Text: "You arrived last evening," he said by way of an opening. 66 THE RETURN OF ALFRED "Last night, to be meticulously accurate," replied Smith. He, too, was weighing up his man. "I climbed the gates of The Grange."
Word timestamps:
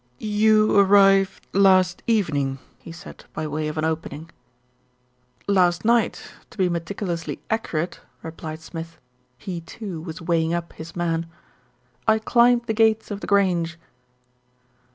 "You 0.17 0.79
arrived 0.79 1.45
last 1.53 2.01
evening," 2.07 2.57
he 2.79 2.91
said 2.91 3.25
by 3.33 3.45
way 3.45 3.67
of 3.67 3.77
an 3.77 3.85
opening. 3.85 4.31
66 5.41 5.45
THE 5.45 5.53
RETURN 5.53 5.57
OF 5.57 5.57
ALFRED 5.57 5.61
"Last 5.61 5.85
night, 5.85 6.31
to 6.49 6.57
be 6.57 6.69
meticulously 6.69 7.39
accurate," 7.51 7.99
replied 8.23 8.61
Smith. 8.61 8.97
He, 9.37 9.61
too, 9.61 10.01
was 10.01 10.19
weighing 10.19 10.55
up 10.55 10.73
his 10.73 10.95
man. 10.95 11.27
"I 12.07 12.17
climbed 12.17 12.65
the 12.65 12.73
gates 12.73 13.11
of 13.11 13.19
The 13.19 13.27
Grange." 13.27 13.77